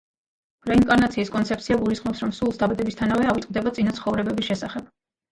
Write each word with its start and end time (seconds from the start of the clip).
რეინკარნაციის 0.67 1.27
კონცეფცია 1.33 1.75
გულისხმობს, 1.83 2.23
რომ 2.25 2.31
სულს 2.37 2.57
დაბადებისთანავე 2.61 3.27
ავიწყდება 3.33 3.75
წინა 3.77 3.93
ცხოვრებების 3.99 4.49
შესახებ. 4.49 4.89